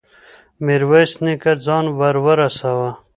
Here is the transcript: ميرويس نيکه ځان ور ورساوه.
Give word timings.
ميرويس 0.65 1.11
نيکه 1.23 1.51
ځان 1.65 1.85
ور 1.97 2.15
ورساوه. 2.25 2.89